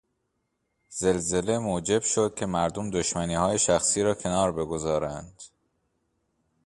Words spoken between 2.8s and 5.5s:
دشمنیهای شخصی را کنار بگذارند.